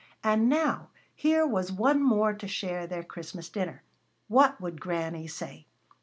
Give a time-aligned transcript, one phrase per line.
[0.23, 3.83] And now here was one more to share their Christmas dinner.
[4.27, 5.67] What would Granny say!